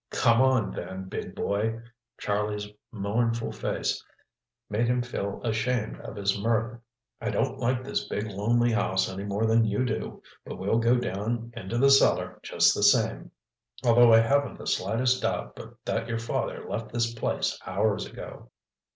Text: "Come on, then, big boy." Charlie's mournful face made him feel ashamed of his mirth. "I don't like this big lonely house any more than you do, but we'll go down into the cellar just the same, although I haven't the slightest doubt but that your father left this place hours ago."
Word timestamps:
"Come 0.09 0.41
on, 0.41 0.71
then, 0.71 1.09
big 1.09 1.35
boy." 1.35 1.79
Charlie's 2.17 2.67
mournful 2.91 3.51
face 3.51 4.03
made 4.67 4.87
him 4.87 5.03
feel 5.03 5.39
ashamed 5.43 5.97
of 5.99 6.15
his 6.15 6.39
mirth. 6.39 6.79
"I 7.21 7.29
don't 7.29 7.59
like 7.59 7.83
this 7.83 8.07
big 8.07 8.25
lonely 8.25 8.71
house 8.71 9.07
any 9.07 9.23
more 9.25 9.45
than 9.45 9.63
you 9.63 9.85
do, 9.85 10.23
but 10.43 10.57
we'll 10.57 10.79
go 10.79 10.95
down 10.97 11.53
into 11.55 11.77
the 11.77 11.91
cellar 11.91 12.39
just 12.41 12.73
the 12.73 12.81
same, 12.81 13.29
although 13.85 14.11
I 14.11 14.21
haven't 14.21 14.57
the 14.57 14.65
slightest 14.65 15.21
doubt 15.21 15.55
but 15.55 15.75
that 15.85 16.07
your 16.07 16.17
father 16.17 16.65
left 16.67 16.91
this 16.91 17.13
place 17.13 17.59
hours 17.67 18.07
ago." 18.07 18.49